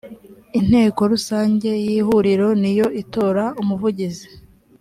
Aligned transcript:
inteko 0.59 1.01
rusange 1.13 1.69
y’ihuriro 1.85 2.47
niyo 2.61 2.87
itora 3.01 3.43
umuvugizi 3.61 4.27